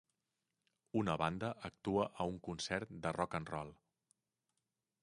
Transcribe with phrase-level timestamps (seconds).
[1.01, 3.73] Una banda actua a un concert de rock and roll.